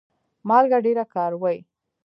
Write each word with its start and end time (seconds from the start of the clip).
مالګه 0.49 0.77
ډیره 0.85 1.05
کاروئ؟ 1.13 1.57